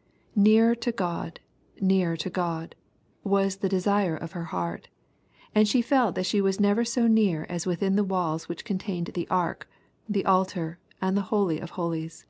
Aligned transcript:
*^ 0.00 0.02
Nearer 0.34 0.74
to 0.76 0.92
God, 0.92 1.40
nearer 1.78 2.16
to 2.16 2.30
God," 2.30 2.74
was 3.22 3.56
the 3.58 3.68
desire 3.68 4.16
of 4.16 4.32
her 4.32 4.44
heart, 4.44 4.88
and 5.54 5.68
she 5.68 5.82
felt 5.82 6.14
that 6.14 6.24
she 6.24 6.40
was 6.40 6.58
never 6.58 6.86
so 6.86 7.06
near 7.06 7.44
as 7.50 7.66
within 7.66 7.96
the 7.96 8.02
walls 8.02 8.48
which 8.48 8.64
contained 8.64 9.08
the 9.08 9.28
ark, 9.28 9.68
the 10.08 10.24
altar, 10.24 10.78
and 11.02 11.18
the 11.18 11.28
holy 11.28 11.60
of 11.60 11.72
holies. 11.72 12.24